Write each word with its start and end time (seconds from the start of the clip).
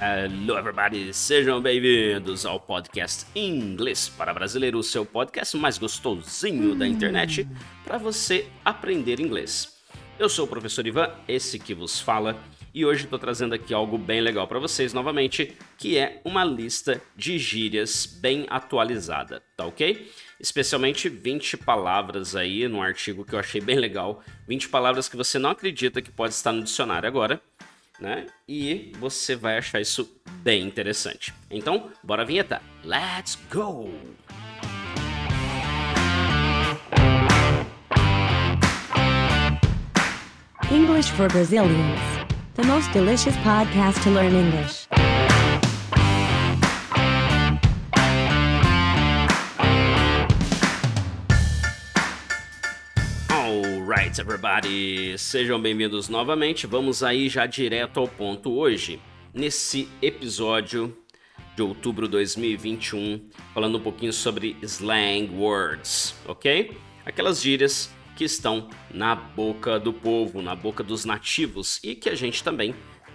Hello, 0.00 0.58
everybody! 0.58 1.14
Sejam 1.14 1.62
bem-vindos 1.62 2.44
ao 2.44 2.58
podcast 2.58 3.26
Inglês 3.32 4.08
para 4.08 4.34
Brasileiro, 4.34 4.76
o 4.76 4.82
seu 4.82 5.06
podcast 5.06 5.56
mais 5.56 5.78
gostosinho 5.78 6.74
da 6.74 6.84
internet 6.84 7.46
para 7.84 7.96
você 7.96 8.48
aprender 8.64 9.20
inglês. 9.20 9.72
Eu 10.18 10.28
sou 10.28 10.46
o 10.46 10.48
professor 10.48 10.84
Ivan, 10.84 11.14
esse 11.28 11.60
que 11.60 11.72
vos 11.72 12.00
fala, 12.00 12.36
e 12.74 12.84
hoje 12.84 13.04
estou 13.04 13.20
trazendo 13.20 13.54
aqui 13.54 13.72
algo 13.72 13.96
bem 13.96 14.20
legal 14.20 14.48
para 14.48 14.58
vocês 14.58 14.92
novamente, 14.92 15.56
que 15.78 15.96
é 15.96 16.20
uma 16.24 16.44
lista 16.44 17.00
de 17.16 17.38
gírias 17.38 18.04
bem 18.20 18.46
atualizada, 18.50 19.44
tá 19.56 19.64
ok? 19.64 20.10
Especialmente 20.40 21.08
20 21.08 21.56
palavras 21.58 22.34
aí 22.34 22.66
no 22.66 22.82
artigo 22.82 23.24
que 23.24 23.32
eu 23.32 23.38
achei 23.38 23.60
bem 23.60 23.78
legal, 23.78 24.24
20 24.48 24.68
palavras 24.70 25.08
que 25.08 25.16
você 25.16 25.38
não 25.38 25.50
acredita 25.50 26.02
que 26.02 26.10
pode 26.10 26.34
estar 26.34 26.50
no 26.50 26.64
dicionário 26.64 27.08
agora 27.08 27.40
né? 28.00 28.26
E 28.48 28.92
você 28.98 29.34
vai 29.36 29.58
achar 29.58 29.80
isso 29.80 30.10
bem 30.42 30.62
interessante. 30.62 31.32
Então, 31.50 31.90
bora 32.02 32.22
a 32.22 32.24
vinheta. 32.24 32.60
Let's 32.84 33.38
go! 33.50 33.90
English 40.70 41.10
for 41.12 41.28
Brazilians. 41.28 42.00
The 42.54 42.64
most 42.64 42.92
delicious 42.92 43.36
podcast 43.38 44.02
to 44.02 44.10
learn 44.10 44.34
English. 44.34 44.86
Alright, 54.14 54.20
everybody! 54.20 55.18
Sejam 55.18 55.60
bem-vindos 55.60 56.08
novamente. 56.08 56.68
Vamos 56.68 57.02
aí 57.02 57.28
já 57.28 57.46
direto 57.46 57.98
ao 57.98 58.06
ponto 58.06 58.52
hoje. 58.52 59.00
Nesse 59.32 59.88
episódio 60.00 60.96
de 61.56 61.62
outubro 61.62 62.06
de 62.06 62.12
2021, 62.12 63.28
falando 63.52 63.78
um 63.78 63.80
pouquinho 63.80 64.12
sobre 64.12 64.56
slang 64.62 65.30
words, 65.34 66.14
ok? 66.28 66.76
Aquelas 67.04 67.42
gírias 67.42 67.90
que 68.14 68.22
estão 68.22 68.68
na 68.92 69.16
boca 69.16 69.80
do 69.80 69.92
povo, 69.92 70.40
na 70.40 70.54
boca 70.54 70.84
dos 70.84 71.04
nativos 71.04 71.80
e 71.82 71.96
que 71.96 72.08
a 72.08 72.14
gente 72.14 72.44
também 72.44 72.72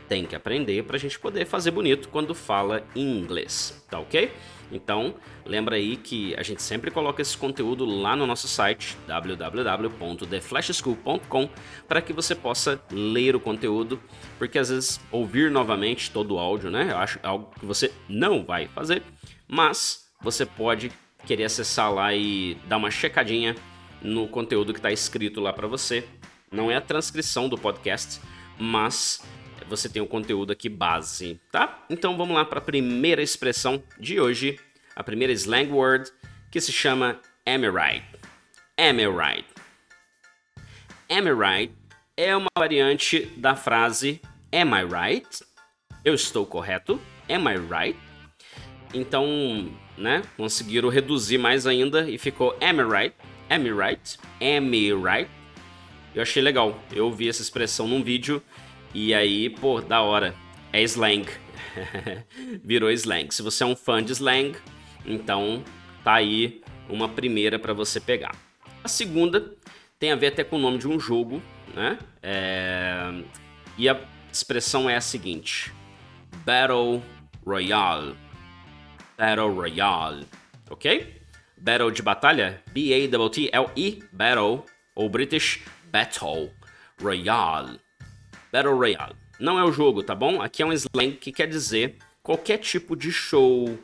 tem 0.09 0.25
que 0.25 0.35
aprender 0.35 0.83
para 0.83 0.97
a 0.97 0.99
gente 0.99 1.17
poder 1.17 1.45
fazer 1.45 1.71
bonito 1.71 2.09
quando 2.09 2.35
fala 2.35 2.85
inglês, 2.93 3.85
tá 3.89 3.99
ok? 3.99 4.31
Então, 4.71 5.15
lembra 5.45 5.75
aí 5.75 5.97
que 5.97 6.33
a 6.35 6.43
gente 6.43 6.61
sempre 6.61 6.91
coloca 6.91 7.19
esse 7.21 7.37
conteúdo 7.37 7.85
lá 7.85 8.13
no 8.15 8.27
nosso 8.27 8.47
site 8.47 8.95
www.theflashschool.com 9.07 11.49
para 11.87 12.01
que 12.01 12.13
você 12.13 12.33
possa 12.35 12.81
ler 12.91 13.35
o 13.35 13.39
conteúdo, 13.39 13.99
porque 14.37 14.59
às 14.59 14.69
vezes 14.69 14.99
ouvir 15.11 15.49
novamente 15.49 16.11
todo 16.11 16.35
o 16.35 16.39
áudio, 16.39 16.69
né? 16.69 16.91
Eu 16.91 16.97
acho 16.97 17.19
algo 17.23 17.51
que 17.59 17.65
você 17.65 17.91
não 18.07 18.45
vai 18.45 18.67
fazer, 18.67 19.01
mas 19.47 20.07
você 20.21 20.45
pode 20.45 20.91
querer 21.25 21.45
acessar 21.45 21.91
lá 21.93 22.13
e 22.13 22.55
dar 22.67 22.77
uma 22.77 22.91
checadinha 22.91 23.55
no 24.01 24.27
conteúdo 24.27 24.73
que 24.73 24.79
está 24.79 24.91
escrito 24.91 25.41
lá 25.41 25.51
para 25.51 25.67
você. 25.67 26.07
Não 26.51 26.71
é 26.71 26.75
a 26.75 26.81
transcrição 26.81 27.47
do 27.47 27.57
podcast, 27.57 28.19
mas 28.57 29.21
você 29.69 29.87
tem 29.87 30.01
o 30.01 30.07
conteúdo 30.07 30.51
aqui 30.51 30.67
base, 30.67 31.39
tá? 31.51 31.85
Então 31.89 32.17
vamos 32.17 32.35
lá 32.35 32.43
para 32.43 32.57
a 32.57 32.61
primeira 32.61 33.21
expressão 33.21 33.81
de 33.99 34.19
hoje, 34.19 34.59
a 34.95 35.03
primeira 35.03 35.31
slang 35.31 35.71
word, 35.71 36.11
que 36.51 36.59
se 36.59 36.71
chama 36.71 37.19
am 37.45 37.63
I 37.63 37.69
right? 37.69 38.05
Am 38.77 38.99
I 38.99 39.07
right? 39.07 39.45
Am 41.09 41.27
I 41.27 41.33
right 41.33 41.73
é 42.17 42.35
uma 42.35 42.49
variante 42.57 43.27
da 43.37 43.55
frase 43.55 44.19
am 44.51 44.73
I 44.75 44.83
right? 44.83 45.45
Eu 46.03 46.15
estou 46.15 46.45
correto? 46.45 46.99
Am 47.29 47.47
I 47.47 47.57
right? 47.57 47.99
Então, 48.93 49.71
né, 49.97 50.23
conseguiram 50.35 50.89
reduzir 50.89 51.37
mais 51.37 51.67
ainda 51.67 52.09
e 52.09 52.17
ficou 52.17 52.57
am 52.59 52.79
I 52.79 52.83
right? 52.83 53.15
Am 53.49 53.65
I 53.65 53.71
right? 53.71 54.17
Am 54.41 54.73
I 54.73 54.93
right? 54.93 55.31
Eu 56.15 56.23
achei 56.23 56.41
legal. 56.41 56.77
Eu 56.91 57.05
ouvi 57.05 57.29
essa 57.29 57.41
expressão 57.41 57.87
num 57.87 58.03
vídeo 58.03 58.41
e 58.93 59.13
aí, 59.13 59.49
pô, 59.49 59.81
da 59.81 60.01
hora. 60.01 60.35
É 60.71 60.81
slang. 60.83 61.25
Virou 62.63 62.91
slang. 62.91 63.33
Se 63.33 63.41
você 63.41 63.63
é 63.63 63.65
um 63.65 63.75
fã 63.75 64.03
de 64.03 64.11
slang, 64.11 64.55
então 65.05 65.63
tá 66.03 66.13
aí 66.13 66.61
uma 66.87 67.09
primeira 67.09 67.57
para 67.57 67.73
você 67.73 67.99
pegar. 67.99 68.35
A 68.83 68.87
segunda 68.87 69.55
tem 69.99 70.11
a 70.11 70.15
ver 70.15 70.27
até 70.27 70.43
com 70.43 70.55
o 70.55 70.59
nome 70.59 70.77
de 70.77 70.87
um 70.87 70.99
jogo, 70.99 71.41
né? 71.73 71.97
É... 72.21 73.23
E 73.77 73.89
a 73.89 73.99
expressão 74.31 74.89
é 74.89 74.95
a 74.95 75.01
seguinte: 75.01 75.73
Battle 76.45 77.01
Royale. 77.45 78.15
Battle 79.17 79.53
Royale, 79.53 80.25
ok? 80.69 81.19
Battle 81.57 81.91
de 81.91 82.01
batalha, 82.01 82.63
B-A-T-T-L-E, 82.71 84.03
Battle, 84.13 84.65
ou 84.95 85.09
British 85.09 85.61
Battle 85.91 86.51
Royale. 87.01 87.79
Battle 88.51 88.75
Royale. 88.75 89.15
Não 89.39 89.57
é 89.57 89.63
o 89.63 89.71
jogo, 89.71 90.03
tá 90.03 90.13
bom? 90.13 90.41
Aqui 90.41 90.61
é 90.61 90.65
um 90.65 90.73
slang 90.73 91.11
que 91.13 91.31
quer 91.31 91.47
dizer 91.47 91.97
qualquer 92.21 92.57
tipo 92.57 92.95
de 92.95 93.11
show, 93.11 93.79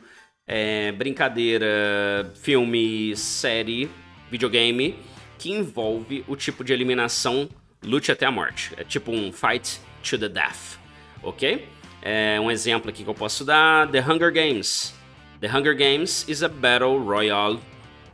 é, 0.46 0.92
brincadeira, 0.92 2.30
filme, 2.34 3.16
série, 3.16 3.88
videogame 4.30 4.98
que 5.38 5.50
envolve 5.50 6.24
o 6.26 6.36
tipo 6.36 6.64
de 6.64 6.72
eliminação 6.72 7.48
lute 7.82 8.10
até 8.10 8.26
a 8.26 8.30
morte. 8.30 8.72
É 8.76 8.84
tipo 8.84 9.12
um 9.12 9.32
fight 9.32 9.80
to 10.02 10.18
the 10.18 10.28
death, 10.28 10.78
ok? 11.22 11.66
É 12.02 12.38
um 12.40 12.50
exemplo 12.50 12.90
aqui 12.90 13.02
que 13.02 13.10
eu 13.10 13.14
posso 13.14 13.44
dar: 13.44 13.90
The 13.90 14.00
Hunger 14.00 14.32
Games. 14.32 14.94
The 15.40 15.48
Hunger 15.48 15.76
Games 15.76 16.26
is 16.28 16.42
a 16.42 16.48
battle 16.48 16.98
royale 16.98 17.58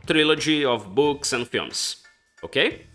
trilogy 0.05 0.65
of 0.65 0.87
books 0.89 1.31
and 1.33 1.45
films, 1.45 2.03
ok? 2.41 2.85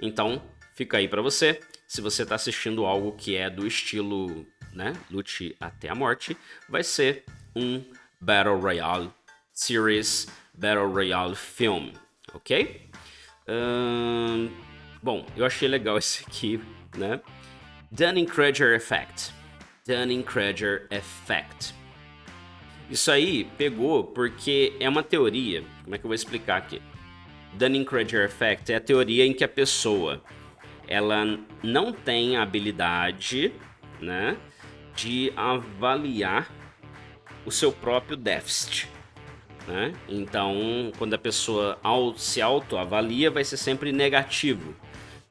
Então 0.00 0.42
fica 0.74 0.98
aí 0.98 1.08
para 1.08 1.22
você 1.22 1.60
se 1.90 2.00
você 2.00 2.22
está 2.22 2.36
assistindo 2.36 2.86
algo 2.86 3.10
que 3.10 3.34
é 3.34 3.50
do 3.50 3.66
estilo, 3.66 4.46
né, 4.72 4.92
lute 5.10 5.56
até 5.58 5.88
a 5.88 5.94
morte, 5.94 6.36
vai 6.68 6.84
ser 6.84 7.24
um 7.56 7.82
Battle 8.20 8.60
Royale 8.60 9.10
series, 9.52 10.28
Battle 10.54 10.88
Royale 10.88 11.34
film, 11.34 11.90
ok? 12.32 12.88
bom, 15.02 15.26
eu 15.36 15.44
achei 15.44 15.66
legal 15.66 15.98
esse 15.98 16.24
aqui, 16.24 16.60
né? 16.96 17.20
Dunning-Kruger 17.90 18.76
Effect. 18.76 19.32
Dunning-Kruger 19.84 20.86
Effect. 20.92 21.74
Isso 22.88 23.10
aí 23.10 23.50
pegou 23.58 24.04
porque 24.04 24.76
é 24.78 24.88
uma 24.88 25.02
teoria. 25.02 25.64
Como 25.82 25.96
é 25.96 25.98
que 25.98 26.04
eu 26.04 26.08
vou 26.08 26.14
explicar 26.14 26.58
aqui? 26.58 26.80
Dunning-Kruger 27.54 28.26
Effect 28.26 28.72
é 28.72 28.76
a 28.76 28.80
teoria 28.80 29.26
em 29.26 29.32
que 29.32 29.42
a 29.42 29.48
pessoa 29.48 30.22
ela 30.90 31.38
não 31.62 31.92
tem 31.92 32.36
a 32.36 32.42
habilidade, 32.42 33.52
né, 34.00 34.36
de 34.96 35.32
avaliar 35.36 36.50
o 37.46 37.52
seu 37.52 37.70
próprio 37.70 38.16
déficit. 38.16 38.88
Né? 39.68 39.94
Então, 40.08 40.90
quando 40.98 41.14
a 41.14 41.18
pessoa 41.18 41.78
se 42.16 42.42
autoavalia, 42.42 43.30
vai 43.30 43.44
ser 43.44 43.56
sempre 43.56 43.92
negativo, 43.92 44.74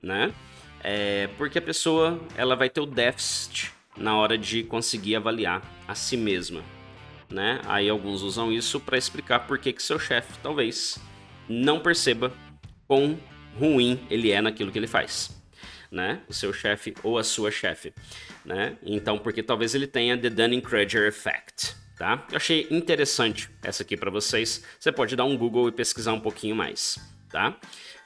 né? 0.02 0.34
É 0.82 1.28
porque 1.38 1.60
a 1.60 1.62
pessoa 1.62 2.22
ela 2.38 2.56
vai 2.56 2.70
ter 2.70 2.80
o 2.80 2.86
déficit 2.86 3.74
na 3.98 4.16
hora 4.16 4.38
de 4.38 4.64
conseguir 4.64 5.18
avaliar 5.18 5.62
a 5.86 5.94
si 5.94 6.16
mesma, 6.16 6.64
né? 7.30 7.60
Aí 7.66 7.90
alguns 7.90 8.22
usam 8.22 8.50
isso 8.50 8.80
para 8.80 8.98
explicar 8.98 9.40
por 9.46 9.60
que, 9.60 9.74
que 9.74 9.84
seu 9.84 10.00
chefe 10.00 10.40
talvez 10.42 10.98
não 11.50 11.82
perceba 11.82 12.32
quão 12.88 13.20
ruim 13.60 14.00
ele 14.10 14.32
é 14.32 14.42
naquilo 14.42 14.72
que 14.72 14.80
ele 14.80 14.88
faz 14.88 15.39
né? 15.92 16.22
O 16.28 16.34
seu 16.34 16.54
chefe 16.54 16.94
ou 17.04 17.18
a 17.18 17.24
sua 17.24 17.52
chefe, 17.52 17.94
né? 18.46 18.78
Então, 18.84 19.18
porque 19.18 19.42
talvez 19.42 19.74
ele 19.74 19.88
tenha 19.88 20.18
the 20.18 20.30
Dunning-Kruger 20.30 21.08
effect, 21.08 21.76
tá? 21.98 22.26
Eu 22.32 22.38
achei 22.38 22.68
interessante 22.70 23.50
essa 23.64 23.84
aqui 23.84 23.98
para 23.98 24.12
vocês. 24.12 24.64
Você 24.80 24.92
pode 24.92 25.16
dar 25.16 25.26
um 25.26 25.38
Google 25.38 25.70
e 25.70 25.72
pesquisar 25.72 26.14
um 26.14 26.20
pouquinho 26.20 26.56
mais, 26.56 27.00
tá? 27.30 27.58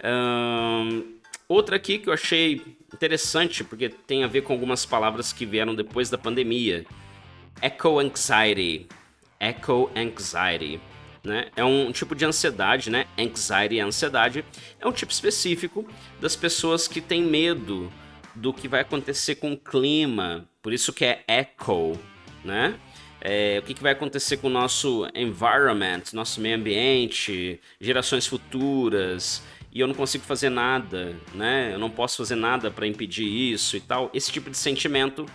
Um, 0.04 1.18
outra 1.48 1.76
aqui 1.76 2.00
que 2.00 2.10
eu 2.10 2.14
achei 2.14 2.62
interessante, 2.94 3.64
porque 3.64 3.90
tem 3.90 4.24
a 4.24 4.28
ver 4.28 4.42
com 4.42 4.54
algumas 4.54 4.86
palavras 4.86 5.34
que 5.34 5.46
vieram 5.46 5.76
depois 5.76 6.10
da 6.10 6.18
pandemia. 6.18 6.86
Echo 7.62 8.00
anxiety. 8.00 8.88
Echo 9.40 9.90
anxiety. 9.96 10.80
Né? 11.24 11.50
É 11.56 11.64
um 11.64 11.92
tipo 11.92 12.14
de 12.14 12.26
ansiedade, 12.26 12.90
né? 12.90 13.06
Anxiety, 13.18 13.80
ansiedade, 13.80 14.44
é 14.80 14.86
um 14.86 14.92
tipo 14.92 15.12
específico 15.12 15.88
das 16.20 16.36
pessoas 16.36 16.86
que 16.88 17.00
têm 17.00 17.24
medo 17.24 17.92
do 18.36 18.54
que 18.54 18.68
vai 18.68 18.82
acontecer 18.82 19.36
com 19.36 19.54
o 19.54 19.58
clima, 19.58 20.46
por 20.62 20.74
isso 20.74 20.92
que 20.92 21.06
é 21.06 21.24
echo, 21.28 21.98
né? 22.44 22.78
É, 23.22 23.60
o 23.60 23.66
que, 23.66 23.74
que 23.74 23.82
vai 23.82 23.94
acontecer 23.94 24.36
com 24.38 24.48
o 24.48 24.50
nosso 24.50 25.08
environment, 25.16 26.04
nosso 26.12 26.42
meio 26.42 26.58
ambiente, 26.58 27.58
gerações 27.80 28.28
futuras, 28.28 29.42
e 29.72 29.80
eu 29.80 29.88
não 29.88 29.96
consigo 29.96 30.26
fazer 30.26 30.50
nada, 30.50 31.16
né? 31.34 31.74
Eu 31.74 31.80
não 31.80 31.90
posso 31.90 32.18
fazer 32.18 32.36
nada 32.36 32.70
para 32.70 32.86
impedir 32.86 33.26
isso 33.26 33.78
e 33.78 33.80
tal. 33.80 34.10
Esse 34.14 34.32
tipo 34.32 34.50
de 34.50 34.58
sentimento 34.58 35.26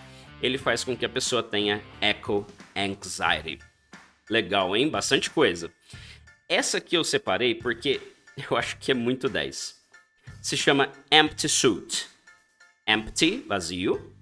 ele 0.41 0.57
faz 0.57 0.83
com 0.83 0.95
que 0.95 1.05
a 1.05 1.09
pessoa 1.09 1.43
tenha 1.43 1.81
echo 1.99 2.45
anxiety. 2.75 3.68
Legal, 4.29 4.75
hein? 4.75 4.89
Bastante 4.89 5.29
coisa. 5.29 5.71
Essa 6.47 6.77
aqui 6.77 6.95
eu 6.95 7.03
separei 7.03 7.55
porque 7.55 7.99
eu 8.49 8.57
acho 8.57 8.77
que 8.77 8.91
é 8.91 8.93
muito 8.93 9.27
10. 9.27 9.75
Se 10.41 10.55
chama 10.55 10.91
empty 11.11 11.49
suit. 11.49 12.07
Empty, 12.87 13.43
vazio. 13.47 14.13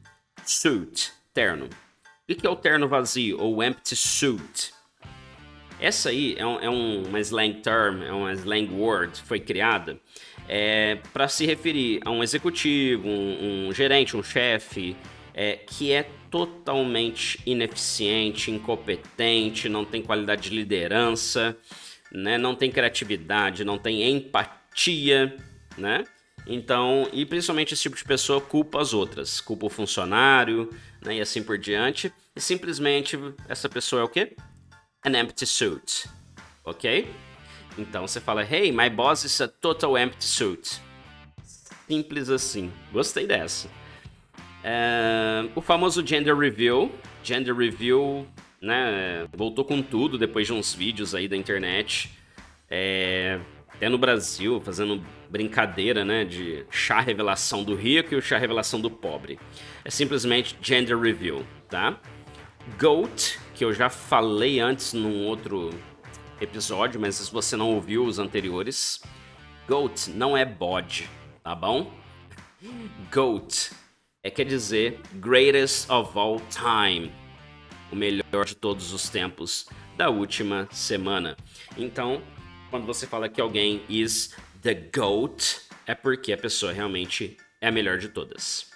Suit, 0.46 1.12
terno. 1.34 1.70
O 2.30 2.36
que 2.36 2.46
é 2.46 2.50
o 2.50 2.56
terno 2.56 2.88
vazio 2.88 3.40
ou 3.40 3.64
empty 3.64 3.96
suit? 3.96 4.74
Essa 5.80 6.10
aí 6.10 6.36
é, 6.38 6.46
um, 6.46 6.60
é 6.60 6.70
uma 6.70 7.20
slang 7.20 7.62
term, 7.62 8.02
é 8.02 8.12
uma 8.12 8.34
slang 8.34 8.74
word, 8.74 9.22
foi 9.22 9.40
criada 9.40 10.00
é, 10.48 10.98
para 11.14 11.28
se 11.28 11.46
referir 11.46 12.00
a 12.06 12.12
um 12.12 12.24
executivo, 12.24 13.08
um, 13.08 13.68
um 13.68 13.74
gerente, 13.74 14.16
um 14.16 14.24
chefe, 14.24 14.96
é, 15.38 15.56
que 15.56 15.92
é 15.92 16.02
totalmente 16.32 17.40
ineficiente, 17.46 18.50
incompetente, 18.50 19.70
não 19.70 19.86
tem 19.86 20.02
qualidade 20.02 20.50
de 20.50 20.56
liderança, 20.56 21.56
né? 22.12 22.40
não 22.40 22.56
tem 22.56 22.72
criatividade, 22.72 23.64
não 23.64 23.78
tem 23.78 24.02
empatia, 24.10 25.38
né? 25.78 26.04
Então, 26.48 27.08
e 27.14 27.24
principalmente 27.24 27.74
esse 27.76 27.84
tipo 27.84 27.96
de 27.96 28.04
pessoa 28.04 28.42
culpa 28.42 28.82
as 28.82 28.94
outras, 28.94 29.40
culpa 29.40 29.68
o 29.68 29.70
funcionário, 29.70 30.74
né? 31.06 31.18
E 31.18 31.22
assim 31.22 31.44
por 31.44 31.58
diante. 31.58 32.12
E 32.36 32.42
simplesmente 32.42 33.20
essa 33.48 33.70
pessoa 33.70 34.02
é 34.02 34.06
o 34.06 34.10
quê? 34.10 34.36
An 35.06 35.16
empty 35.20 35.46
suit, 35.46 36.10
ok? 36.66 37.08
Então 37.78 38.08
você 38.08 38.20
fala, 38.20 38.44
hey, 38.44 38.72
my 38.72 38.90
boss 38.90 39.24
is 39.24 39.40
a 39.40 39.48
total 39.48 39.96
empty 40.00 40.26
suit. 40.26 40.82
Simples 41.88 42.30
assim. 42.30 42.74
Gostei 42.92 43.28
dessa. 43.28 43.70
É, 44.70 45.48
o 45.56 45.62
famoso 45.62 46.06
gender 46.06 46.38
review. 46.38 46.92
Gender 47.24 47.56
review, 47.56 48.28
né? 48.62 49.26
Voltou 49.34 49.64
com 49.64 49.82
tudo 49.82 50.18
depois 50.18 50.46
de 50.46 50.52
uns 50.52 50.74
vídeos 50.74 51.16
aí 51.16 51.26
da 51.26 51.38
internet. 51.38 52.12
É, 52.70 53.40
até 53.70 53.88
no 53.88 53.98
Brasil, 53.98 54.60
fazendo 54.60 55.02
brincadeira, 55.30 56.04
né? 56.04 56.26
De 56.26 56.66
chá 56.70 57.00
revelação 57.00 57.64
do 57.64 57.76
rico 57.76 58.14
e 58.14 58.18
o 58.18 58.22
chá 58.22 58.38
revelação 58.38 58.82
do 58.82 58.92
pobre. 58.92 59.40
É 59.86 59.90
simplesmente 59.90 60.58
gender 60.62 61.00
review, 61.00 61.46
tá? 61.70 61.98
GOAT, 62.78 63.40
que 63.56 63.64
eu 63.64 63.74
já 63.74 63.90
falei 63.90 64.60
antes 64.60 64.92
num 64.92 65.24
outro 65.28 65.70
episódio, 66.42 67.00
mas 67.00 67.16
se 67.16 67.32
você 67.32 67.56
não 67.56 67.70
ouviu 67.70 68.04
os 68.04 68.20
anteriores, 68.20 69.02
GOAT 69.66 70.10
não 70.10 70.36
é 70.36 70.44
bode, 70.44 71.10
tá 71.42 71.56
bom? 71.56 71.90
GOAT 73.10 73.72
é 74.28 74.30
quer 74.30 74.44
dizer 74.44 75.00
Greatest 75.14 75.90
of 75.90 76.12
All 76.20 76.42
Time, 76.50 77.10
o 77.90 77.96
melhor 77.96 78.44
de 78.46 78.56
todos 78.56 78.92
os 78.92 79.08
tempos 79.08 79.70
da 79.96 80.10
última 80.10 80.68
semana. 80.70 81.38
Então, 81.78 82.22
quando 82.70 82.86
você 82.86 83.08
fala 83.08 83.30
que 83.30 83.40
alguém 83.40 83.82
is 83.88 84.36
the 84.62 84.74
GOAT, 84.74 85.62
é 85.86 85.96
porque 85.96 86.34
a 86.34 86.38
pessoa 86.38 86.74
realmente 86.74 87.38
é 87.62 87.70
a 87.70 87.72
melhor 87.72 88.00
de 88.00 88.10
todas. 88.10 88.70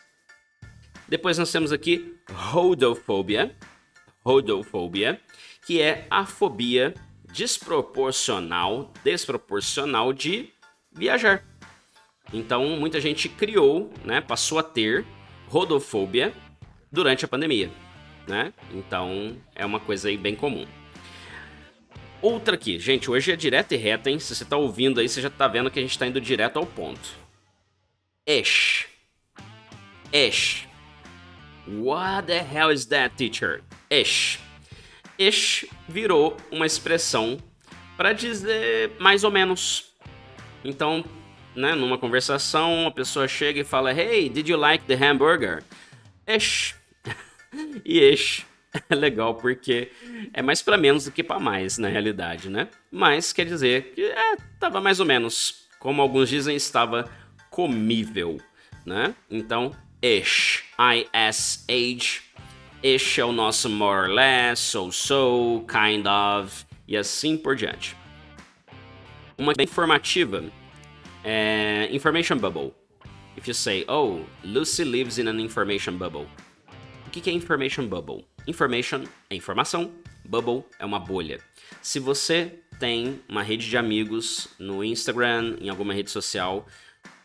Depois 1.10 1.38
nós 1.38 1.52
temos 1.52 1.74
aqui 1.74 2.16
rodofobia, 2.32 3.54
rodofobia, 4.24 5.20
que 5.68 5.82
é 5.82 6.08
a 6.10 6.26
fobia 6.26 6.94
desproporcional, 7.34 8.94
desproporcional 9.04 10.14
de 10.14 10.50
viajar. 10.94 11.44
Então, 12.32 12.66
muita 12.80 13.02
gente 13.02 13.28
criou, 13.28 13.92
né, 14.06 14.22
passou 14.22 14.58
a 14.58 14.64
ter 14.64 15.06
rodofobia 15.52 16.34
durante 16.90 17.26
a 17.26 17.28
pandemia, 17.28 17.70
né? 18.26 18.54
Então 18.74 19.36
é 19.54 19.66
uma 19.66 19.82
coisa 19.82 20.08
aí 20.08 20.16
bem 20.16 20.34
comum. 20.34 20.66
Outra 22.22 22.56
aqui, 22.56 22.80
gente, 22.80 23.12
hoje 23.12 23.34
é 23.34 23.36
direto 23.36 23.74
e 23.74 23.78
reto, 23.78 24.08
hein? 24.08 24.18
Se 24.18 24.34
você 24.34 24.46
tá 24.46 24.56
ouvindo 24.56 25.02
aí, 25.02 25.10
você 25.10 25.22
já 25.22 25.30
tá 25.30 25.50
vendo 25.50 25.70
que 25.70 25.78
a 25.78 25.82
gente 25.82 26.00
tá 26.00 26.08
indo 26.08 26.22
direto 26.22 26.58
ao 26.58 26.66
ponto. 26.66 27.18
Esh. 28.26 28.88
Esh. 30.14 30.68
What 31.68 32.28
the 32.28 32.40
hell 32.40 32.72
is 32.72 32.86
that, 32.86 33.16
teacher? 33.18 33.62
Esh. 33.90 34.40
Esh 35.20 35.66
virou 35.90 36.38
uma 36.50 36.66
expressão 36.66 37.38
para 37.98 38.14
dizer 38.14 38.92
mais 39.00 39.26
ou 39.26 39.32
menos. 39.32 39.92
Então, 40.64 41.04
né, 41.56 41.76
numa 41.76 41.98
conversação, 41.98 42.88
a 42.88 42.92
pessoa 42.92 43.28
chega 43.28 43.60
e 43.60 43.64
fala: 43.64 43.94
Hey, 43.94 44.30
did 44.30 44.48
you 44.48 44.58
like 44.58 44.86
the 44.86 44.96
hamburger? 44.96 45.64
Esh. 46.28 46.76
e 47.84 48.00
esh 48.00 48.46
é 48.90 48.96
legal 48.96 49.36
porque 49.36 49.92
é 50.34 50.42
mais 50.42 50.62
para 50.62 50.78
menos 50.78 51.06
do 51.06 51.12
que 51.12 51.24
para 51.24 51.40
mais, 51.40 51.78
na 51.78 51.90
realidade, 51.90 52.50
né? 52.50 52.70
Mas 52.90 53.34
quer 53.34 53.46
dizer 53.46 53.94
que 53.94 54.04
é, 54.04 54.38
tava 54.60 54.80
mais 54.80 55.00
ou 55.00 55.06
menos, 55.06 55.68
como 55.80 56.02
alguns 56.02 56.30
dizem, 56.30 56.56
estava 56.56 57.10
comível, 57.50 58.40
né? 58.86 59.14
Então, 59.30 59.76
ish, 60.02 60.64
I-S-H, 60.80 62.22
ish 62.82 63.20
é 63.20 63.26
o 63.26 63.32
nosso 63.32 63.70
more 63.70 64.10
or 64.10 64.10
less, 64.10 64.62
so-so, 64.62 65.66
kind 65.68 66.06
of, 66.08 66.66
e 66.88 66.96
assim 66.96 67.36
por 67.36 67.56
diante. 67.56 67.96
Uma 69.38 69.54
bem 69.54 69.66
informativa 69.66 70.44
é, 71.24 71.88
information 71.92 72.38
bubble. 72.38 72.74
If 73.38 73.48
you 73.48 73.54
say, 73.54 73.86
oh, 73.88 74.26
Lucy 74.44 74.84
lives 74.84 75.18
in 75.18 75.28
an 75.28 75.40
information 75.40 75.98
bubble. 75.98 76.28
O 77.08 77.10
que 77.10 77.30
é 77.30 77.34
information 77.34 77.88
bubble? 77.88 78.26
Information 78.48 79.04
é 79.30 79.36
informação, 79.36 79.92
bubble 80.26 80.64
é 80.80 80.86
uma 80.86 81.00
bolha. 81.00 81.40
Se 81.82 82.00
você 82.00 82.60
tem 82.80 83.22
uma 83.30 83.44
rede 83.44 83.70
de 83.70 83.78
amigos 83.78 84.48
no 84.58 84.84
Instagram, 84.84 85.58
em 85.62 85.70
alguma 85.70 85.94
rede 85.94 86.10
social, 86.10 86.66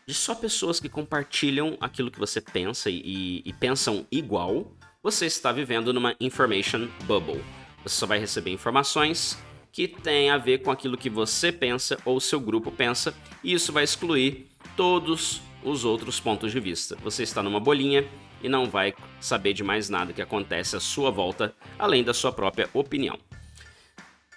de 0.05 0.13
só 0.13 0.35
pessoas 0.35 0.79
que 0.79 0.87
compartilham 0.87 1.77
aquilo 1.81 2.11
que 2.11 2.19
você 2.19 2.39
pensa 2.39 2.89
e, 2.89 3.41
e 3.43 3.53
pensam 3.53 4.05
igual, 4.11 4.71
você 5.01 5.25
está 5.25 5.51
vivendo 5.51 5.93
numa 5.93 6.15
information 6.19 6.87
bubble. 7.03 7.43
Você 7.83 7.95
só 7.95 8.05
vai 8.05 8.19
receber 8.19 8.51
informações 8.51 9.37
que 9.71 9.87
tem 9.87 10.29
a 10.29 10.37
ver 10.37 10.59
com 10.59 10.71
aquilo 10.71 10.97
que 10.97 11.09
você 11.09 11.51
pensa 11.51 11.97
ou 12.05 12.19
seu 12.19 12.39
grupo 12.39 12.71
pensa, 12.71 13.15
e 13.43 13.53
isso 13.53 13.71
vai 13.71 13.83
excluir 13.83 14.47
todos 14.75 15.41
os 15.63 15.85
outros 15.85 16.19
pontos 16.19 16.51
de 16.51 16.59
vista. 16.59 16.97
Você 17.03 17.23
está 17.23 17.41
numa 17.43 17.59
bolinha 17.59 18.07
e 18.41 18.49
não 18.49 18.69
vai 18.69 18.93
saber 19.19 19.53
de 19.53 19.63
mais 19.63 19.89
nada 19.89 20.13
que 20.13 20.21
acontece 20.21 20.75
à 20.75 20.79
sua 20.79 21.09
volta, 21.11 21.55
além 21.77 22.03
da 22.03 22.13
sua 22.13 22.31
própria 22.31 22.69
opinião. 22.73 23.17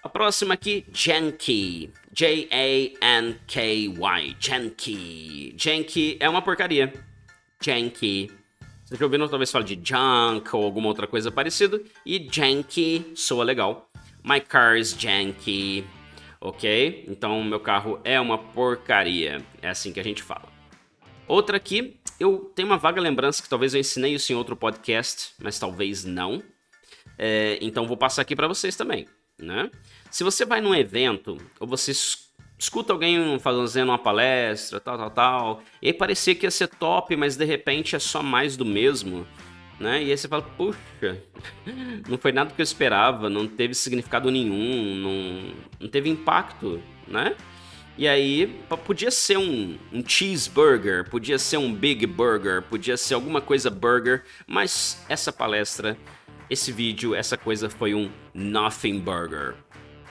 A 0.02 0.08
próxima 0.08 0.54
aqui, 0.54 0.86
Janky. 0.92 1.92
J-A-N-K-Y. 2.12 2.96
Janky. 4.40 5.54
Janky 5.58 6.16
é 6.18 6.28
uma 6.28 6.40
porcaria. 6.40 6.92
Janky. 7.62 8.30
Você 8.84 8.96
já 8.96 9.04
ouviu 9.04 9.28
talvez 9.28 9.50
fale 9.52 9.64
de 9.64 9.78
junk 9.84 10.56
ou 10.56 10.64
alguma 10.64 10.88
outra 10.88 11.06
coisa 11.06 11.30
parecida. 11.30 11.80
E 12.04 12.28
janky 12.32 13.12
soa 13.14 13.44
legal. 13.44 13.89
My 14.24 14.40
car 14.40 14.76
is 14.76 14.94
janky. 14.98 15.84
Ok? 16.40 17.04
Então, 17.06 17.42
meu 17.44 17.60
carro 17.60 18.00
é 18.02 18.18
uma 18.18 18.38
porcaria. 18.38 19.44
É 19.60 19.68
assim 19.68 19.92
que 19.92 20.00
a 20.00 20.04
gente 20.04 20.22
fala. 20.22 20.48
Outra 21.28 21.58
aqui, 21.58 22.00
eu 22.18 22.50
tenho 22.54 22.68
uma 22.68 22.78
vaga 22.78 23.00
lembrança 23.00 23.42
que 23.42 23.48
talvez 23.48 23.74
eu 23.74 23.80
ensinei 23.80 24.14
isso 24.14 24.32
em 24.32 24.36
outro 24.36 24.56
podcast, 24.56 25.32
mas 25.38 25.58
talvez 25.58 26.04
não. 26.04 26.42
É, 27.18 27.58
então, 27.60 27.86
vou 27.86 27.96
passar 27.96 28.22
aqui 28.22 28.34
para 28.34 28.48
vocês 28.48 28.74
também. 28.74 29.06
Né? 29.38 29.70
Se 30.10 30.24
você 30.24 30.44
vai 30.44 30.60
num 30.60 30.74
evento, 30.74 31.36
ou 31.58 31.66
você 31.66 31.92
escuta 32.58 32.92
alguém 32.92 33.38
fazendo 33.38 33.88
uma 33.88 33.98
palestra, 33.98 34.80
tal, 34.80 34.98
tal, 34.98 35.10
tal, 35.10 35.62
e 35.80 35.88
aí 35.88 35.92
parecia 35.94 36.34
que 36.34 36.46
ia 36.46 36.50
ser 36.50 36.68
top, 36.68 37.16
mas 37.16 37.36
de 37.36 37.44
repente 37.44 37.96
é 37.96 37.98
só 37.98 38.22
mais 38.22 38.56
do 38.56 38.64
mesmo 38.64 39.26
né? 39.80 40.02
E 40.02 40.10
aí 40.10 40.16
você 40.16 40.28
fala, 40.28 40.42
puxa, 40.42 41.22
não 42.06 42.18
foi 42.18 42.30
nada 42.30 42.52
que 42.54 42.60
eu 42.60 42.62
esperava, 42.62 43.30
não 43.30 43.48
teve 43.48 43.74
significado 43.74 44.30
nenhum, 44.30 44.94
não, 44.94 45.54
não 45.80 45.88
teve 45.88 46.10
impacto, 46.10 46.80
né? 47.08 47.34
E 47.96 48.06
aí 48.06 48.60
podia 48.84 49.10
ser 49.10 49.38
um, 49.38 49.78
um 49.92 50.06
cheeseburger, 50.06 51.08
podia 51.08 51.38
ser 51.38 51.56
um 51.56 51.72
big 51.72 52.06
burger, 52.06 52.62
podia 52.62 52.96
ser 52.96 53.14
alguma 53.14 53.40
coisa 53.40 53.70
burger, 53.70 54.22
mas 54.46 55.04
essa 55.08 55.32
palestra, 55.32 55.96
esse 56.48 56.70
vídeo, 56.72 57.14
essa 57.14 57.36
coisa 57.36 57.68
foi 57.68 57.94
um 57.94 58.10
nothing 58.34 59.00
burger. 59.00 59.54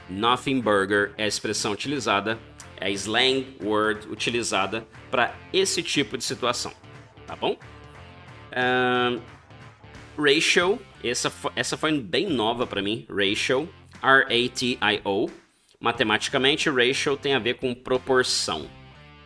Nothing 0.10 0.60
burger 0.62 1.14
é 1.18 1.24
a 1.24 1.28
expressão 1.28 1.72
utilizada, 1.72 2.40
é 2.78 2.88
a 2.88 2.90
slang 2.90 3.58
word 3.64 4.08
utilizada 4.08 4.86
para 5.12 5.34
esse 5.54 5.84
tipo 5.84 6.18
de 6.18 6.24
situação, 6.24 6.74
tá 7.26 7.36
bom? 7.36 7.58
Uh, 8.52 9.22
Ratio, 10.20 10.80
essa, 11.04 11.32
essa 11.56 11.78
foi 11.78 11.98
bem 12.00 12.28
nova 12.28 12.68
para 12.68 12.82
mim, 12.82 13.08
Ratio, 13.10 13.70
R-A-T-I-O. 14.04 15.30
Matematicamente, 15.80 16.70
ratio 16.70 17.16
tem 17.16 17.34
a 17.34 17.40
ver 17.40 17.54
com 17.56 17.74
proporção, 17.74 18.70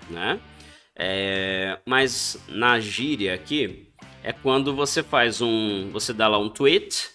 né? 0.08 0.40
É, 0.96 1.80
mas 1.84 2.38
na 2.48 2.80
gíria 2.80 3.34
aqui, 3.34 3.92
é 4.24 4.32
quando 4.32 4.76
você 4.76 5.02
faz 5.02 5.42
um. 5.42 5.90
Você 5.92 6.14
dá 6.14 6.28
lá 6.28 6.38
um 6.38 6.50
tweet. 6.50 7.10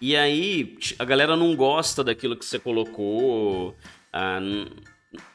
E 0.00 0.14
aí 0.14 0.76
a 0.98 1.04
galera 1.04 1.34
não 1.36 1.56
gosta 1.56 2.04
daquilo 2.04 2.36
que 2.36 2.44
você 2.44 2.58
colocou. 2.58 3.74
Ah, 4.12 4.38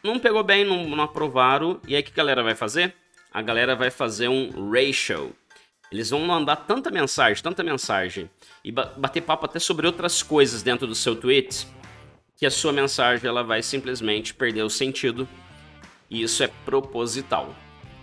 não 0.03 0.19
pegou 0.19 0.43
bem, 0.43 0.63
não, 0.63 0.87
não 0.87 1.03
aprovaram. 1.03 1.81
E 1.87 1.95
aí 1.95 2.01
o 2.01 2.05
que 2.05 2.11
a 2.11 2.15
galera 2.15 2.43
vai 2.43 2.53
fazer? 2.53 2.93
A 3.33 3.41
galera 3.41 3.75
vai 3.75 3.89
fazer 3.89 4.27
um 4.27 4.71
ratio. 4.71 5.35
Eles 5.91 6.09
vão 6.09 6.21
mandar 6.21 6.55
tanta 6.55 6.89
mensagem, 6.89 7.43
tanta 7.43 7.61
mensagem, 7.63 8.29
e 8.63 8.71
bater 8.71 9.21
papo 9.21 9.45
até 9.45 9.59
sobre 9.59 9.85
outras 9.85 10.23
coisas 10.23 10.63
dentro 10.63 10.87
do 10.87 10.95
seu 10.95 11.15
tweet, 11.15 11.67
que 12.37 12.45
a 12.45 12.51
sua 12.51 12.71
mensagem 12.71 13.27
ela 13.27 13.43
vai 13.43 13.61
simplesmente 13.61 14.33
perder 14.33 14.63
o 14.63 14.69
sentido. 14.69 15.27
E 16.09 16.21
isso 16.21 16.43
é 16.43 16.47
proposital. 16.47 17.53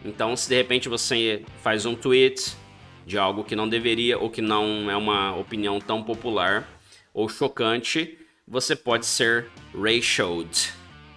Então, 0.04 0.36
se 0.36 0.48
de 0.48 0.54
repente 0.54 0.88
você 0.88 1.44
faz 1.62 1.86
um 1.86 1.94
tweet 1.94 2.54
de 3.06 3.16
algo 3.16 3.42
que 3.42 3.56
não 3.56 3.68
deveria 3.68 4.18
ou 4.18 4.28
que 4.28 4.42
não 4.42 4.90
é 4.90 4.96
uma 4.96 5.34
opinião 5.34 5.80
tão 5.80 6.02
popular 6.02 6.68
ou 7.12 7.26
chocante, 7.28 8.18
você 8.46 8.76
pode 8.76 9.06
ser 9.06 9.50
ratioed, 9.74 10.72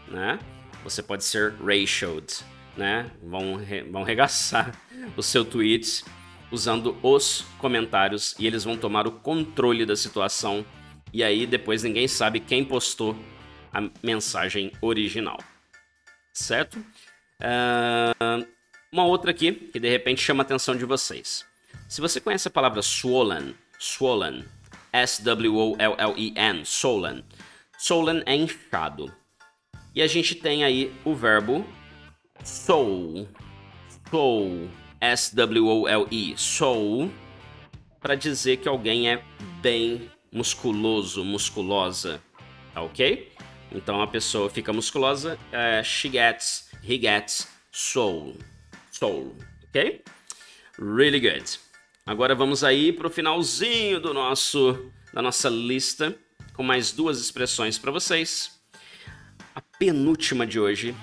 né? 0.08 0.40
Você 0.84 1.04
pode 1.04 1.24
ser 1.24 1.54
ratioed, 1.54 2.44
né? 2.78 3.12
Vão, 3.22 3.56
re 3.58 3.84
vão 3.84 4.04
regaçar 4.04 4.74
o 5.16 5.22
seu 5.22 5.46
tweet 5.46 6.04
usando 6.52 6.98
os 7.02 7.46
comentários 7.58 8.36
e 8.38 8.46
eles 8.46 8.64
vão 8.64 8.78
tomar 8.78 9.08
o 9.08 9.12
controle 9.12 9.86
da 9.86 9.96
situação 9.96 10.66
e 11.14 11.24
aí 11.24 11.46
depois 11.46 11.84
ninguém 11.84 12.08
sabe 12.08 12.40
quem 12.40 12.64
postou 12.64 13.16
a 13.74 13.82
mensagem 14.04 14.72
original, 14.82 15.38
certo? 16.34 16.78
Uh, 17.40 18.46
uma 18.92 19.06
outra 19.06 19.32
aqui 19.32 19.54
que 19.54 19.80
de 19.80 19.90
repente 19.90 20.22
chama 20.22 20.44
a 20.44 20.46
atenção 20.46 20.76
de 20.76 20.86
vocês. 20.86 21.46
Se 21.88 22.02
você 22.02 22.20
conhece 22.20 22.48
a 22.48 22.52
palavra 22.52 22.82
swollen, 22.82 23.56
swollen, 23.80 24.46
S-W-O-L-L-E-N, 24.92 26.66
swollen, 26.66 27.24
swollen 27.78 28.24
é 28.26 28.36
inchado. 28.36 29.14
E 29.96 30.02
a 30.02 30.08
gente 30.08 30.36
tem 30.36 30.64
aí 30.64 30.94
o 31.04 31.16
verbo 31.16 31.66
soul, 32.44 33.28
soul, 34.10 34.70
S-W-O-L-E, 35.02 36.34
soul, 36.38 37.12
para 38.00 38.16
dizer 38.16 38.58
que 38.58 38.70
alguém 38.70 39.10
é 39.10 39.24
bem 39.62 40.10
musculoso, 40.32 41.26
musculosa, 41.26 42.22
ok? 42.76 43.34
Então 43.72 44.02
a 44.02 44.08
pessoa 44.08 44.50
fica 44.50 44.72
musculosa, 44.72 45.38
uh, 45.52 45.84
she 45.84 46.10
gets, 46.10 46.70
he 46.84 46.98
gets 46.98 47.48
soul 47.72 48.36
soul, 49.02 49.36
ok? 49.70 50.04
Really 50.78 51.20
good. 51.20 51.60
Agora 52.06 52.36
vamos 52.36 52.64
aí 52.64 52.94
para 52.94 53.08
o 53.08 53.10
finalzinho 53.10 54.00
do 54.00 54.14
nosso 54.14 54.92
da 55.14 55.22
nossa 55.22 55.50
lista 55.50 56.16
com 56.54 56.64
mais 56.64 56.92
duas 56.92 57.20
expressões 57.20 57.78
para 57.78 57.92
vocês. 57.92 58.62
A 59.56 59.62
penúltima 59.80 60.46
de 60.46 60.60
hoje 60.60 60.96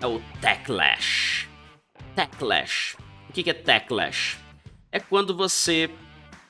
é 0.00 0.06
o 0.06 0.20
techlash. 0.40 1.48
Techlash. 2.14 2.96
O 3.28 3.32
que 3.32 3.48
é 3.48 3.52
techlash? 3.52 4.38
É 4.90 4.98
quando 4.98 5.36
você 5.36 5.90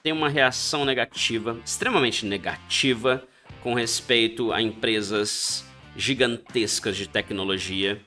tem 0.03 0.13
uma 0.13 0.29
reação 0.29 0.85
negativa, 0.85 1.61
extremamente 1.65 2.25
negativa, 2.25 3.27
com 3.63 3.75
respeito 3.75 4.53
a 4.53 4.63
empresas 4.63 5.65
gigantescas 5.97 6.97
de 6.97 7.09
tecnologia 7.09 8.01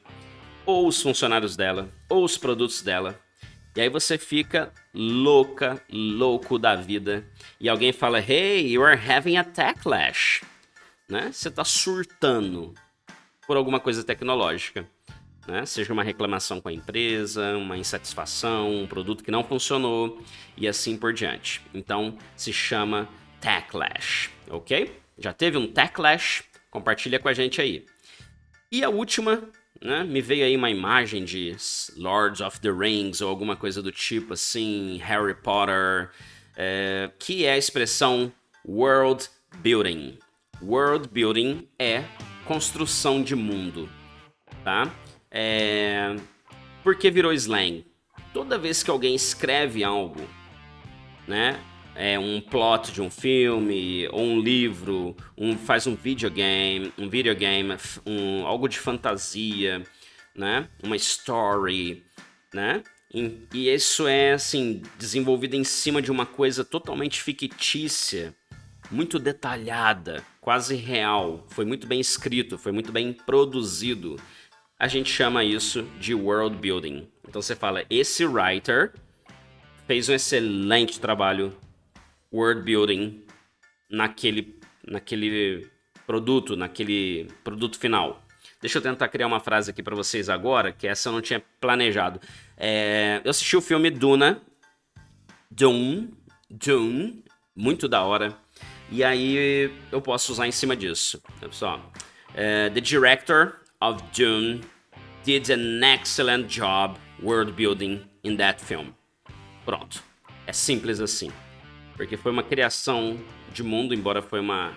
ou 0.66 0.88
os 0.88 1.02
funcionários 1.02 1.58
dela, 1.58 1.92
ou 2.10 2.24
os 2.24 2.38
produtos 2.38 2.82
dela. 2.82 3.20
E 3.76 3.82
aí 3.82 3.90
você 3.90 4.18
fica 4.18 4.72
louca, 4.94 5.82
louco 5.92 6.58
da 6.58 6.76
vida. 6.76 7.26
E 7.60 7.68
alguém 7.68 7.92
fala: 7.92 8.20
Hey, 8.20 8.72
you 8.72 8.84
are 8.84 9.00
having 9.00 9.38
a 9.38 9.44
techlash. 9.44 10.42
Né? 11.10 11.30
Você 11.32 11.50
está 11.50 11.64
surtando 11.64 12.74
por 13.46 13.58
alguma 13.58 13.80
coisa 13.80 14.04
tecnológica. 14.04 14.88
Né? 15.48 15.66
Seja 15.66 15.92
uma 15.92 16.04
reclamação 16.04 16.62
com 16.62 16.70
a 16.70 16.74
empresa, 16.74 17.58
uma 17.58 17.78
insatisfação, 17.78 18.74
um 18.74 18.88
produto 18.88 19.24
que 19.24 19.32
não 19.32 19.44
funcionou 19.44 20.22
e 20.56 20.68
assim 20.68 20.98
por 20.98 21.14
diante. 21.14 21.62
Então 21.74 22.18
se 22.36 22.54
chama 22.54 23.10
techlash, 23.40 24.30
ok? 24.50 25.00
Já 25.18 25.34
teve 25.34 25.58
um 25.58 25.68
techlash? 25.68 26.44
Compartilha 26.70 27.20
com 27.20 27.28
a 27.28 27.34
gente 27.34 27.60
aí. 27.60 27.86
E 28.72 28.84
a 28.84 28.90
última 28.90 29.50
né? 29.82 30.04
Me 30.04 30.22
veio 30.22 30.46
aí 30.46 30.56
uma 30.56 30.70
imagem 30.70 31.26
de 31.26 31.56
Lords 31.98 32.40
of 32.40 32.60
the 32.60 32.72
Rings 32.72 33.20
ou 33.20 33.30
alguma 33.30 33.56
coisa 33.56 33.82
do 33.82 33.92
tipo 33.92 34.34
assim, 34.34 34.98
Harry 35.04 35.34
Potter, 35.34 36.12
é, 36.56 37.10
que 37.18 37.46
é 37.46 37.54
a 37.54 37.58
expressão 37.58 38.32
world 38.66 39.28
building. 39.58 40.20
World 40.62 41.10
building 41.10 41.68
é 41.80 42.04
construção 42.46 43.24
de 43.24 43.36
mundo, 43.36 43.90
tá? 44.64 44.94
É... 45.32 46.16
Por 46.84 46.96
que 46.96 47.10
virou 47.10 47.32
slang? 47.34 47.86
Toda 48.34 48.58
vez 48.58 48.84
que 48.84 48.92
alguém 48.92 49.16
escreve 49.16 49.84
algo, 49.84 50.22
né? 51.28 51.60
é, 51.96 52.18
um 52.18 52.40
plot 52.40 52.92
de 52.92 53.02
um 53.02 53.10
filme 53.10 54.08
ou 54.10 54.22
um 54.22 54.40
livro, 54.40 55.16
um, 55.38 55.58
faz 55.58 55.88
um 55.88 55.96
videogame, 55.96 56.92
um 56.98 57.10
videogame, 57.10 57.76
um, 58.06 58.46
algo 58.46 58.68
de 58.68 58.80
fantasia, 58.80 59.84
né? 60.36 60.68
Uma 60.84 60.96
story, 60.96 62.04
né? 62.54 62.84
E, 63.14 63.46
e 63.54 63.70
isso 63.70 64.08
é 64.08 64.34
assim 64.34 64.82
desenvolvido 64.98 65.56
em 65.56 65.64
cima 65.64 66.02
de 66.02 66.12
uma 66.12 66.26
coisa 66.26 66.64
totalmente 66.64 67.22
fictícia, 67.22 68.34
muito 68.90 69.20
detalhada, 69.20 70.24
quase 70.40 70.76
real. 70.76 71.46
Foi 71.50 71.66
muito 71.66 71.88
bem 71.88 72.00
escrito, 72.00 72.58
foi 72.58 72.72
muito 72.72 72.92
bem 72.92 73.12
produzido. 73.12 74.18
A 74.82 74.88
gente 74.88 75.12
chama 75.14 75.44
isso 75.44 75.84
de 76.00 76.16
world 76.16 76.58
building. 76.58 77.08
Então 77.30 77.40
você 77.40 77.56
fala, 77.56 77.86
esse 77.88 78.26
writer 78.26 78.92
fez 79.86 80.10
um 80.10 80.14
excelente 80.16 81.00
trabalho 81.00 81.56
world 82.34 82.64
building 82.64 83.24
naquele, 83.88 84.60
naquele 84.84 85.70
produto, 86.08 86.56
naquele 86.56 87.28
produto 87.44 87.78
final. 87.78 88.24
Deixa 88.60 88.80
eu 88.80 88.82
tentar 88.82 89.08
criar 89.10 89.28
uma 89.28 89.40
frase 89.40 89.70
aqui 89.70 89.84
para 89.84 89.96
vocês 89.96 90.30
agora, 90.30 90.72
que 90.72 90.88
essa 90.88 91.10
eu 91.10 91.14
não 91.14 91.22
tinha 91.22 91.44
planejado. 91.60 92.20
É, 92.58 93.22
eu 93.24 93.30
assisti 93.30 93.56
o 93.56 93.62
filme 93.62 93.92
Duna, 93.92 94.42
Dune, 95.52 96.10
Dune, 96.50 97.24
muito 97.56 97.88
da 97.88 98.02
hora. 98.02 98.36
E 98.90 99.04
aí 99.04 99.72
eu 99.92 100.02
posso 100.02 100.32
usar 100.32 100.48
em 100.48 100.52
cima 100.52 100.76
disso. 100.76 101.22
Pessoal, 101.40 101.94
é, 102.34 102.68
the 102.72 102.82
director 102.82 103.58
of 103.80 104.02
Dune 104.12 104.71
did 105.24 105.50
an 105.50 105.84
excellent 105.84 106.48
job 106.48 106.98
world 107.22 107.54
building 107.54 108.02
in 108.24 108.38
that 108.38 108.62
film. 108.62 108.94
Pronto. 109.66 110.04
É 110.48 110.54
simples 110.54 111.00
assim 111.00 111.32
porque 112.02 112.18
foi 112.18 112.32
uma 112.32 112.42
criação 112.42 113.16
de 113.54 113.62
mundo, 113.62 113.94
embora 113.94 114.24
foi 114.24 114.40
uma, 114.40 114.74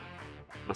uma, 0.67 0.75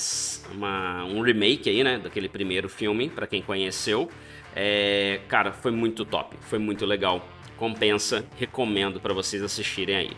uma 0.50 1.04
um 1.04 1.20
remake 1.20 1.68
aí, 1.68 1.84
né, 1.84 1.98
daquele 1.98 2.26
primeiro 2.26 2.70
filme, 2.70 3.10
para 3.10 3.26
quem 3.26 3.42
conheceu. 3.42 4.10
É, 4.56 5.20
cara, 5.28 5.52
foi 5.52 5.70
muito 5.70 6.06
top, 6.06 6.38
foi 6.40 6.58
muito 6.58 6.86
legal. 6.86 7.28
Compensa, 7.58 8.24
recomendo 8.38 8.98
para 8.98 9.12
vocês 9.12 9.42
assistirem 9.42 9.94
aí, 9.94 10.10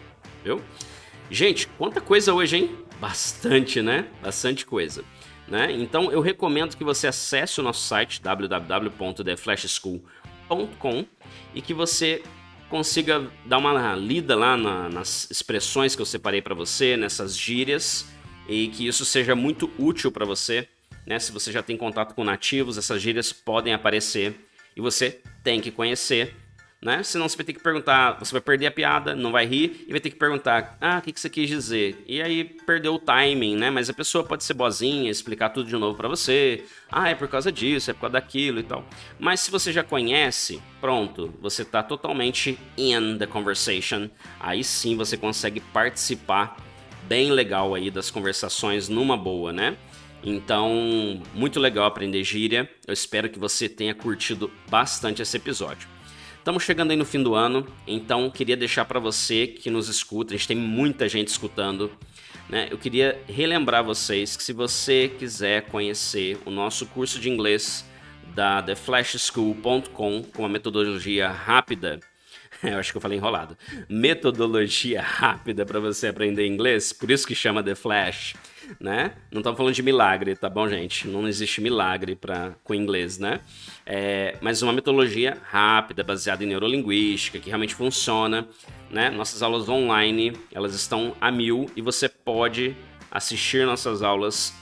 viu? 0.45 0.63
Gente, 1.29 1.67
quanta 1.67 2.01
coisa 2.01 2.33
hoje, 2.33 2.59
hein? 2.59 2.77
Bastante, 3.01 3.83
né? 3.83 4.07
Bastante 4.23 4.65
coisa. 4.65 5.03
Né? 5.51 5.73
Então 5.73 6.13
eu 6.13 6.21
recomendo 6.21 6.77
que 6.77 6.85
você 6.85 7.09
acesse 7.09 7.59
o 7.59 7.63
nosso 7.63 7.83
site 7.83 8.23
www.theflashschool.com 8.23 11.05
e 11.53 11.61
que 11.61 11.75
você 11.75 12.23
consiga 12.69 13.29
dar 13.45 13.59
uma 13.59 13.97
lida 13.97 14.37
lá 14.37 14.57
na, 14.57 14.89
nas 14.89 15.29
expressões 15.29 15.97
que 15.97 16.03
eu 16.03 16.07
separei 16.07 16.41
para 16.41 16.55
você, 16.55 16.97
nessas 16.97 17.37
gírias, 17.37 18.09
e 18.49 18.69
que 18.69 18.87
isso 18.87 19.05
seja 19.05 19.35
muito 19.35 19.69
útil 19.77 20.13
para 20.13 20.25
você. 20.25 20.69
Né? 21.05 21.19
Se 21.19 21.33
você 21.33 21.51
já 21.51 21.65
tem 21.65 21.77
contato 21.77 22.15
com 22.15 22.23
nativos, 22.23 22.79
essas 22.79 23.03
gírias 23.03 23.33
podem 23.33 23.75
aparecer 23.75 24.49
e 24.77 24.81
você 24.81 25.21
tem 25.43 25.61
que 25.61 25.73
conhecer 25.73 26.37
né? 26.83 27.03
Senão 27.03 27.29
você 27.29 27.37
vai 27.37 27.45
ter 27.45 27.53
que 27.53 27.63
perguntar, 27.63 28.19
você 28.19 28.33
vai 28.33 28.41
perder 28.41 28.67
a 28.67 28.71
piada, 28.71 29.15
não 29.15 29.31
vai 29.31 29.45
rir 29.45 29.85
e 29.87 29.91
vai 29.91 30.01
ter 30.01 30.11
que 30.11 30.17
perguntar, 30.17 30.79
ah, 30.81 30.99
o 30.99 31.03
que, 31.03 31.13
que 31.13 31.21
você 31.21 31.29
quis 31.29 31.49
dizer? 31.49 32.03
E 32.07 32.23
aí 32.23 32.45
perdeu 32.45 32.95
o 32.95 32.99
timing, 32.99 33.57
né? 33.57 33.71
Mas 33.71 33.91
a 33.91 33.93
pessoa 33.93 34.25
pode 34.25 34.45
ser 34.45 34.55
boazinha, 34.55 35.11
explicar 35.11 35.51
tudo 35.51 35.69
de 35.69 35.77
novo 35.77 35.97
para 35.97 36.09
você. 36.09 36.65
Ah, 36.91 37.11
é 37.11 37.15
por 37.15 37.29
causa 37.29 37.53
disso, 37.53 37.91
é 37.91 37.95
por 37.95 38.01
causa 38.01 38.15
daquilo 38.15 38.61
e 38.61 38.63
tal. 38.63 38.85
Mas 39.19 39.41
se 39.41 39.51
você 39.51 39.73
já 39.73 39.85
conhece, 39.85 40.63
pronto, 40.81 41.35
você 41.41 41.65
tá 41.65 41.83
totalmente 41.83 42.59
in 42.79 43.19
the 43.19 43.27
conversation. 43.27 44.09
Aí 44.39 44.65
sim 44.65 44.97
você 44.97 45.19
consegue 45.19 45.61
participar 45.61 46.57
bem 47.07 47.31
legal 47.31 47.75
aí 47.75 47.91
das 47.91 48.11
conversações 48.11 48.89
numa 48.89 49.17
boa, 49.17 49.53
né? 49.53 49.77
Então, 50.23 51.23
muito 51.35 51.59
legal 51.59 51.85
aprender 51.87 52.23
gíria. 52.25 52.71
Eu 52.87 52.93
espero 52.93 53.29
que 53.29 53.39
você 53.39 53.69
tenha 53.69 53.95
curtido 53.95 54.51
bastante 54.69 55.21
esse 55.21 55.37
episódio. 55.37 55.89
Estamos 56.41 56.63
chegando 56.63 56.91
aí 56.91 56.97
no 56.97 57.05
fim 57.05 57.23
do 57.23 57.35
ano, 57.35 57.67
então 57.87 58.31
queria 58.31 58.57
deixar 58.57 58.87
para 58.87 58.99
você 58.99 59.47
que 59.47 59.69
nos 59.69 59.91
escuta, 59.91 60.33
a 60.33 60.37
gente 60.39 60.49
tem 60.49 60.57
muita 60.57 61.07
gente 61.07 61.29
escutando, 61.29 61.93
né? 62.49 62.67
Eu 62.71 62.79
queria 62.79 63.23
relembrar 63.29 63.85
vocês 63.85 64.39
que 64.39 64.43
se 64.43 64.55
você 64.55 65.13
quiser 65.19 65.67
conhecer 65.67 66.39
o 66.47 66.51
nosso 66.51 66.87
curso 66.87 67.21
de 67.21 67.29
inglês 67.29 67.85
da 68.35 68.63
theflashschool.com 68.63 70.23
com 70.23 70.43
uma 70.43 70.49
metodologia 70.49 71.29
rápida, 71.29 72.01
eu 72.73 72.79
acho 72.79 72.93
que 72.93 72.97
eu 72.97 73.03
falei 73.03 73.19
enrolado, 73.19 73.57
metodologia 73.89 75.03
rápida 75.03 75.65
para 75.65 75.81
você 75.81 76.09
aprender 76.09 76.47
inglês, 76.47 76.93
por 76.93 77.11
isso 77.11 77.27
que 77.27 77.35
chama 77.35 77.63
The 77.63 77.75
Flash 77.75 78.35
né? 78.79 79.13
Não 79.31 79.41
estamos 79.41 79.57
falando 79.57 79.75
de 79.75 79.83
milagre, 79.83 80.37
tá 80.37 80.49
bom, 80.49 80.69
gente? 80.69 81.09
Não 81.09 81.27
existe 81.27 81.61
milagre 81.61 82.15
para 82.15 82.55
com 82.63 82.75
inglês, 82.75 83.19
né? 83.19 83.41
É, 83.87 84.37
mas 84.41 84.63
uma 84.63 84.73
metodologia 84.73 85.39
rápida, 85.43 86.05
baseada 86.05 86.45
em 86.45 86.47
neurolinguística, 86.47 87.39
que 87.39 87.49
realmente 87.49 87.75
funciona, 87.75 88.47
né? 88.91 89.11
Nossas 89.11 89.43
aulas 89.43 89.69
online, 89.69 90.35
elas 90.53 90.75
estão 90.75 91.17
a 91.21 91.31
mil 91.31 91.71
e 91.75 91.81
você 91.81 92.09
pode 92.09 92.77
assistir 93.11 93.67
nossas 93.67 94.03
aulas 94.03 94.55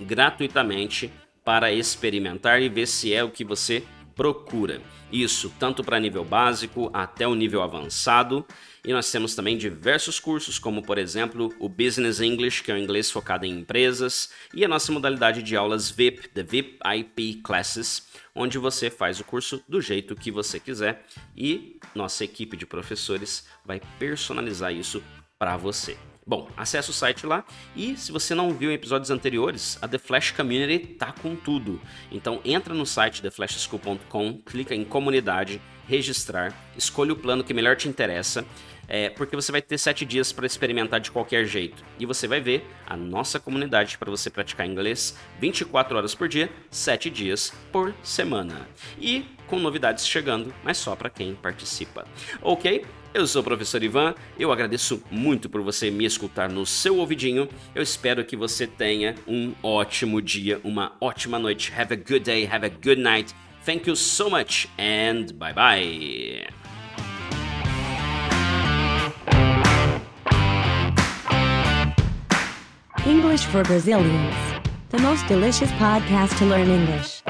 gratuitamente 0.00 1.12
para 1.44 1.72
experimentar 1.72 2.62
e 2.62 2.68
ver 2.68 2.86
se 2.86 3.12
é 3.12 3.22
o 3.22 3.30
que 3.30 3.44
você 3.44 3.82
procura. 4.14 4.80
Isso 5.10 5.52
tanto 5.58 5.82
para 5.84 6.00
nível 6.00 6.24
básico 6.24 6.90
até 6.92 7.26
o 7.26 7.34
nível 7.34 7.62
avançado. 7.62 8.46
E 8.84 8.92
nós 8.92 9.10
temos 9.10 9.34
também 9.34 9.56
diversos 9.56 10.18
cursos, 10.18 10.58
como 10.58 10.82
por 10.82 10.98
exemplo 10.98 11.54
o 11.58 11.68
Business 11.68 12.20
English, 12.20 12.62
que 12.62 12.72
é 12.72 12.74
o 12.74 12.78
inglês 12.78 13.10
focado 13.10 13.46
em 13.46 13.60
empresas, 13.60 14.30
e 14.52 14.64
a 14.64 14.68
nossa 14.68 14.90
modalidade 14.90 15.42
de 15.42 15.56
aulas 15.56 15.90
VIP, 15.90 16.28
The 16.28 16.42
VIP 16.42 16.78
IP 16.96 17.42
Classes, 17.42 18.08
onde 18.34 18.58
você 18.58 18.90
faz 18.90 19.20
o 19.20 19.24
curso 19.24 19.62
do 19.68 19.80
jeito 19.80 20.16
que 20.16 20.30
você 20.30 20.58
quiser 20.58 21.04
e 21.36 21.78
nossa 21.94 22.24
equipe 22.24 22.56
de 22.56 22.66
professores 22.66 23.46
vai 23.64 23.80
personalizar 23.98 24.72
isso 24.72 25.02
para 25.38 25.56
você. 25.56 25.96
Bom, 26.24 26.48
acesse 26.56 26.88
o 26.90 26.92
site 26.92 27.26
lá 27.26 27.44
e 27.74 27.96
se 27.96 28.12
você 28.12 28.34
não 28.34 28.54
viu 28.54 28.70
episódios 28.70 29.10
anteriores, 29.10 29.76
a 29.82 29.88
The 29.88 29.98
Flash 29.98 30.30
Community 30.30 30.94
tá 30.94 31.12
com 31.12 31.34
tudo. 31.34 31.80
Então 32.12 32.40
entra 32.44 32.72
no 32.72 32.86
site 32.86 33.20
theflashschool.com, 33.20 34.40
clica 34.46 34.74
em 34.74 34.84
comunidade, 34.84 35.60
registrar, 35.88 36.54
escolha 36.76 37.12
o 37.12 37.16
plano 37.16 37.42
que 37.42 37.52
melhor 37.52 37.74
te 37.74 37.88
interessa, 37.88 38.46
é, 38.88 39.08
porque 39.10 39.34
você 39.34 39.50
vai 39.50 39.62
ter 39.62 39.78
sete 39.78 40.04
dias 40.04 40.32
para 40.32 40.46
experimentar 40.46 41.00
de 41.00 41.10
qualquer 41.10 41.44
jeito. 41.44 41.84
E 41.98 42.06
você 42.06 42.28
vai 42.28 42.40
ver 42.40 42.64
a 42.86 42.96
nossa 42.96 43.40
comunidade 43.40 43.98
para 43.98 44.10
você 44.10 44.30
praticar 44.30 44.66
inglês 44.66 45.18
24 45.40 45.96
horas 45.96 46.14
por 46.14 46.28
dia, 46.28 46.50
7 46.70 47.10
dias 47.10 47.52
por 47.72 47.94
semana. 48.02 48.68
E 48.98 49.26
com 49.46 49.58
novidades 49.58 50.06
chegando, 50.06 50.54
mas 50.62 50.78
só 50.78 50.94
para 50.94 51.10
quem 51.10 51.34
participa. 51.34 52.06
Ok? 52.40 52.84
Eu 53.14 53.26
sou 53.26 53.42
o 53.42 53.44
professor 53.44 53.82
Ivan, 53.82 54.14
eu 54.38 54.50
agradeço 54.50 55.02
muito 55.10 55.50
por 55.50 55.60
você 55.60 55.90
me 55.90 56.06
escutar 56.06 56.48
no 56.48 56.64
seu 56.64 56.96
ouvidinho. 56.96 57.46
Eu 57.74 57.82
espero 57.82 58.24
que 58.24 58.34
você 58.34 58.66
tenha 58.66 59.14
um 59.28 59.52
ótimo 59.62 60.22
dia, 60.22 60.58
uma 60.64 60.96
ótima 60.98 61.38
noite. 61.38 61.72
Have 61.76 61.92
a 61.92 61.96
good 61.96 62.20
day, 62.20 62.48
have 62.50 62.64
a 62.64 62.70
good 62.70 63.00
night. 63.00 63.34
Thank 63.66 63.88
you 63.88 63.96
so 63.96 64.30
much 64.30 64.66
and 64.78 65.34
bye 65.34 65.52
bye. 65.52 66.48
English 73.04 73.44
for 73.46 73.62
Brazilians. 73.64 74.34
The 74.88 74.98
most 74.98 75.26
delicious 75.26 75.70
podcast 75.72 76.38
to 76.38 76.46
learn 76.46 76.70
English. 76.70 77.22